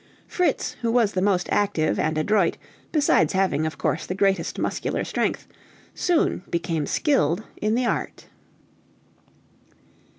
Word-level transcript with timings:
Fritz, 0.25 0.71
who 0.81 0.91
was 0.91 1.13
the 1.13 1.21
most 1.21 1.47
active 1.51 1.99
and 1.99 2.17
adroit, 2.17 2.57
besides 2.91 3.33
having, 3.33 3.67
of 3.67 3.77
course, 3.77 4.07
the 4.07 4.15
greatest 4.15 4.57
muscular 4.57 5.03
strength, 5.03 5.47
soon 5.93 6.41
became 6.49 6.87
skilled 6.87 7.43
in 7.57 7.75
the 7.75 7.85
art. 7.85 8.25